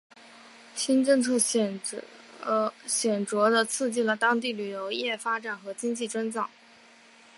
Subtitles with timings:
[0.73, 2.01] 新政策显着
[3.51, 6.49] 地刺激了当地旅游业发展和经济增长。